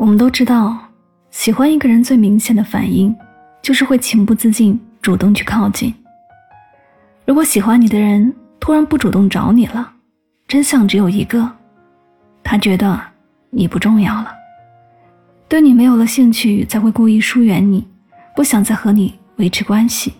[0.00, 0.78] 我们都知道，
[1.30, 3.14] 喜欢一个人最明显的反应，
[3.60, 5.94] 就是会情不自禁主动去靠近。
[7.26, 9.92] 如果喜欢你的人突然不主动找你了，
[10.48, 11.46] 真相只有一个：
[12.42, 12.98] 他觉得
[13.50, 14.32] 你不重要了，
[15.46, 17.86] 对你没有了兴趣，才会故意疏远你，
[18.34, 20.14] 不想再和你维持关系。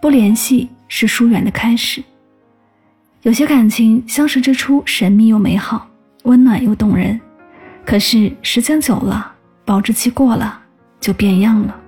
[0.00, 2.00] 不联系是疏远的开始。
[3.22, 5.88] 有些感情相识之初神秘又美好，
[6.22, 7.20] 温暖又动人。
[7.86, 9.32] 可是时间久了，
[9.64, 10.60] 保质期过了，
[10.98, 11.80] 就变样了。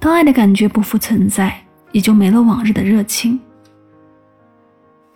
[0.00, 1.54] 当爱的感觉不复存在，
[1.92, 3.38] 也就没了往日的热情。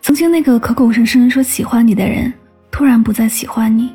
[0.02, 2.30] 曾经那个口口声声说喜欢你的人，
[2.70, 3.91] 突然不再喜欢你，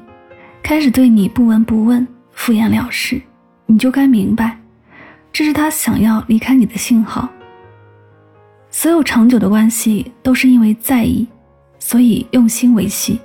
[0.64, 3.22] 开始对你不闻不问、敷衍了事，
[3.68, 4.58] 你就该明白，
[5.32, 7.30] 这是他想要离开你的信号。
[8.72, 11.28] 所有长久的关系都是因为在意，
[11.78, 13.20] 所以用心维系；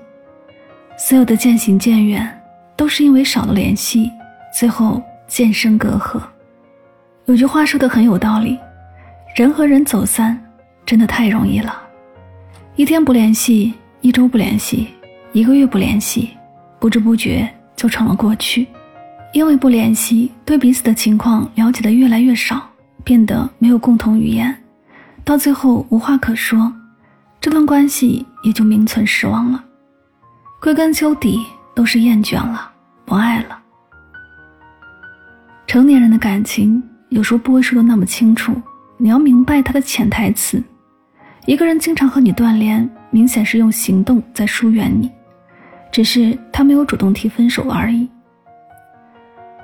[0.98, 2.35] 所有的渐行渐远。
[2.76, 4.10] 都是因为少了联系，
[4.56, 6.20] 最后渐生隔阂。
[7.24, 8.58] 有句话说的很有道理：
[9.34, 10.38] 人和人走散，
[10.84, 11.82] 真的太容易了。
[12.76, 14.88] 一天不联系，一周不联系，
[15.32, 16.30] 一个月不联系，
[16.78, 18.66] 不知不觉就成了过去。
[19.32, 22.62] 因为不联系，对彼此的情况了解的越来越少，
[23.02, 24.54] 变得没有共同语言，
[25.24, 26.72] 到最后无话可说，
[27.40, 29.64] 这段关系也就名存实亡了。
[30.60, 31.44] 归根究底。
[31.76, 32.72] 都是厌倦了，
[33.04, 33.62] 不爱了。
[35.66, 38.54] 成年人的感情有时候不会说的那么清楚，
[38.96, 40.62] 你要明白他的潜台词。
[41.44, 45.12] 一个人经常和你断联，明显是用行动在疏远你，
[45.92, 48.08] 只是他没有主动提分手而已。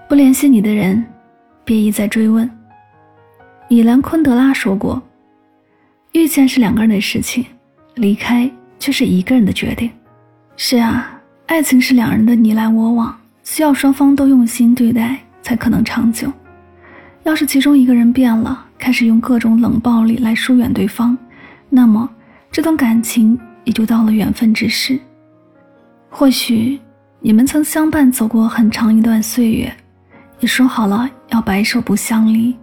[0.06, 1.02] 不联系你的人，
[1.64, 2.48] 别一再追问。
[3.70, 5.00] 米兰昆德拉说过
[6.12, 7.46] ：“遇见是两个人的事情，
[7.94, 9.90] 离开却是一个人的决定。”
[10.58, 11.18] 是啊。
[11.52, 13.14] 爱情是两人的你来我往，
[13.44, 16.32] 需要双方都用心对待才可能长久。
[17.24, 21.16] 要是其中一个人变了，开始用各种冷暴力来疏远对方，
[21.68, 22.08] 那么
[22.50, 24.98] 这段感情也就到了缘分之时。
[26.08, 26.80] 或许
[27.20, 29.70] 你们曾相伴走过很长一段岁月，
[30.40, 32.56] 也说好了要白首不相离，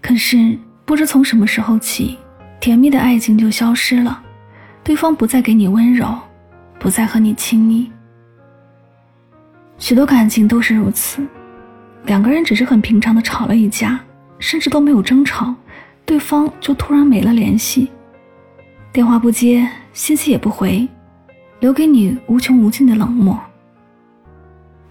[0.00, 2.16] 可是不知从什么时候起，
[2.60, 4.22] 甜蜜的爱情就消失了，
[4.84, 6.16] 对方不再给你温柔。
[6.80, 7.92] 不再和你亲密，
[9.76, 11.22] 许多感情都是如此。
[12.06, 14.00] 两个人只是很平常的吵了一架，
[14.38, 15.54] 甚至都没有争吵，
[16.06, 17.90] 对方就突然没了联系，
[18.94, 20.88] 电话不接，信息也不回，
[21.60, 23.38] 留给你无穷无尽的冷漠。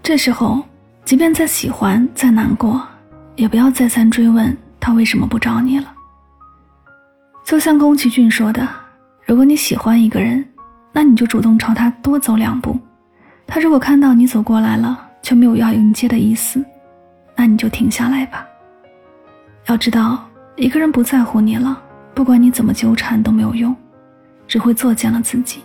[0.00, 0.62] 这时候，
[1.04, 2.86] 即便再喜欢、再难过，
[3.34, 5.92] 也不要再三追问他为什么不找你了。
[7.44, 8.68] 就像宫崎骏说的
[9.26, 10.46] ：“如果你喜欢一个人。”
[10.92, 12.78] 那你就主动朝他多走两步，
[13.46, 16.64] 他如果看到你走过来了，却没有要迎接的意思，
[17.36, 18.46] 那你就停下来吧。
[19.66, 21.80] 要知道，一个人不在乎你了，
[22.12, 23.74] 不管你怎么纠缠都没有用，
[24.48, 25.62] 只会作践了自己。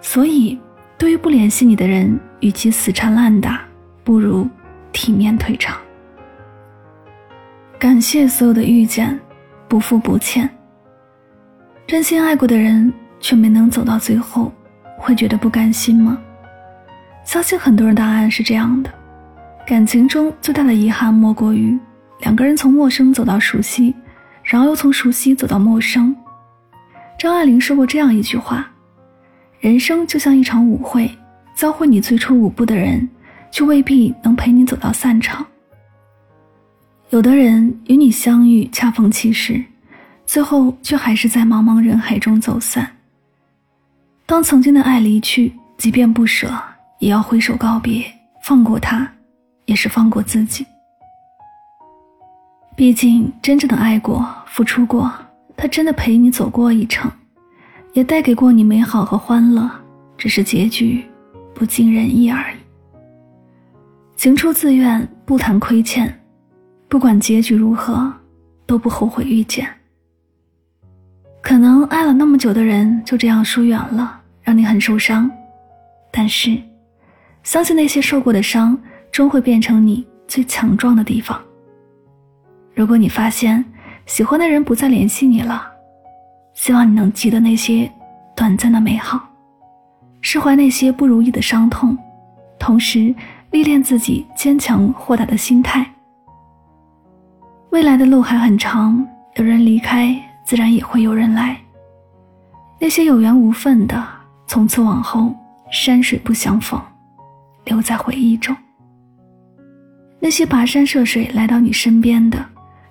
[0.00, 0.58] 所以，
[0.96, 3.60] 对于不联系你的人，与其死缠烂打，
[4.04, 4.48] 不如
[4.92, 5.76] 体面退场。
[7.78, 9.18] 感谢所有的遇见，
[9.66, 10.48] 不负不欠。
[11.86, 12.92] 真心爱过的人。
[13.20, 14.52] 却没能走到最后，
[14.98, 16.18] 会觉得不甘心吗？
[17.24, 18.90] 相信很多人答案是这样的：
[19.66, 21.78] 感情中最大的遗憾莫过于
[22.20, 23.94] 两个人从陌生走到熟悉，
[24.42, 26.14] 然后又从熟悉走到陌生。
[27.18, 28.68] 张爱玲说过这样一句话
[29.60, 31.10] ：“人生就像一场舞会，
[31.54, 33.06] 教会你最初舞步的人，
[33.50, 35.46] 却未必能陪你走到散场。
[37.10, 39.62] 有的人与你相遇恰逢其时，
[40.24, 42.90] 最后却还是在茫茫人海中走散。”
[44.30, 46.48] 当曾经的爱离去，即便不舍，
[47.00, 48.04] 也要挥手告别，
[48.44, 49.10] 放过他，
[49.64, 50.64] 也是放过自己。
[52.76, 55.12] 毕竟，真正的爱过、付出过，
[55.56, 57.10] 他真的陪你走过一程，
[57.92, 59.68] 也带给过你美好和欢乐，
[60.16, 61.04] 只是结局
[61.52, 62.56] 不尽人意而已。
[64.14, 66.20] 情出自愿，不谈亏欠，
[66.88, 68.12] 不管结局如何，
[68.64, 69.68] 都不后悔遇见。
[71.42, 74.19] 可能爱了那么久的人就这样疏远了，
[74.50, 75.30] 让你很受伤，
[76.10, 76.60] 但是，
[77.44, 78.76] 相信那些受过的伤，
[79.12, 81.40] 终会变成你最强壮的地方。
[82.74, 83.64] 如果你发现
[84.06, 85.70] 喜欢的人不再联系你了，
[86.52, 87.88] 希望你能记得那些
[88.34, 89.20] 短暂的美好，
[90.20, 91.96] 释怀那些不如意的伤痛，
[92.58, 93.14] 同时。
[93.52, 95.84] 历练自己坚强豁达的心态。
[97.70, 99.04] 未来的路还很长，
[99.34, 101.56] 有人离开，自然也会有人来。
[102.80, 104.06] 那些有缘无分的，
[104.50, 105.32] 从此往后
[105.70, 106.82] 山水不相逢，
[107.66, 108.54] 留在回忆中。
[110.18, 112.44] 那些跋山涉水来到你身边的，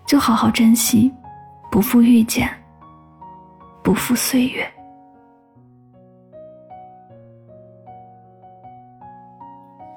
[0.07, 1.11] 就好好珍惜，
[1.69, 2.49] 不负遇见，
[3.83, 4.65] 不负岁月。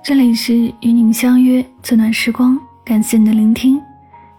[0.03, 3.81] 这里是与您相约最暖时光，感谢你的聆听，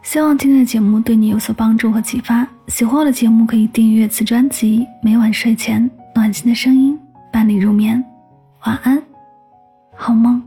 [0.02, 2.46] 希望今天的节目对你有所帮助和启发。
[2.68, 7.00] 喜欢我的节目可以订阅此专辑，每晚睡前暖心的声音
[7.34, 8.02] 伴你入眠，
[8.64, 9.04] 晚安，
[9.96, 10.40] 好梦。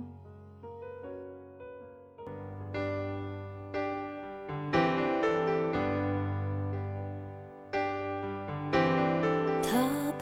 [9.64, 9.72] 他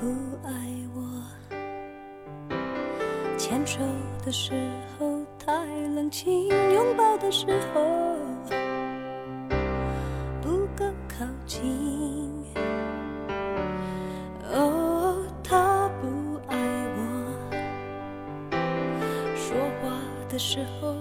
[0.01, 0.07] 不
[0.43, 0.51] 爱
[0.95, 1.05] 我，
[3.37, 3.81] 牵手
[4.25, 4.55] 的时
[4.99, 7.83] 候太冷清，拥抱的时候
[20.35, 20.97] 的时候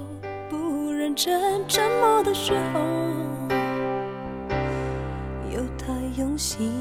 [0.47, 2.79] 不认真，沉默的时候
[5.51, 6.71] 又太用心。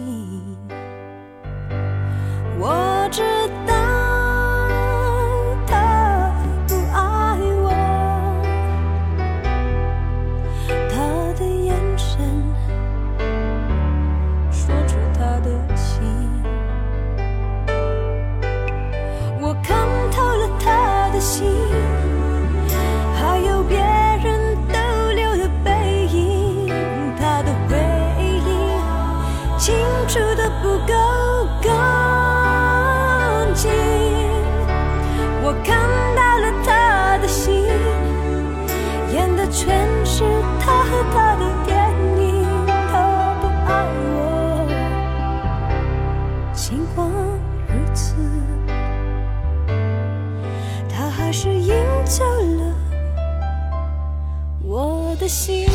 [55.32, 55.71] see